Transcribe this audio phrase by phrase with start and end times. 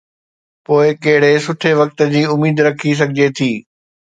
[0.65, 3.51] پوءِ ڪهڙي سٺي وقت جي اميد رکي سگهجي ٿي.